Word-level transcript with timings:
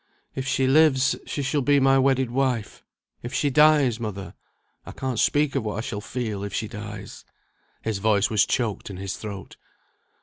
"If 0.33 0.47
she 0.47 0.65
lives, 0.65 1.15
she 1.27 1.43
shall 1.43 1.61
be 1.61 1.79
my 1.79 1.99
wedded 1.99 2.31
wife. 2.31 2.83
If 3.21 3.35
she 3.35 3.51
dies 3.51 3.99
mother, 3.99 4.33
I 4.83 4.93
can't 4.93 5.19
speak 5.19 5.53
of 5.53 5.63
what 5.63 5.77
I 5.77 5.81
shall 5.81 6.01
feel 6.01 6.43
if 6.43 6.55
she 6.55 6.67
dies." 6.67 7.23
His 7.83 7.99
voice 7.99 8.27
was 8.27 8.47
choked 8.47 8.89
in 8.89 8.97
his 8.97 9.15
throat. 9.15 9.57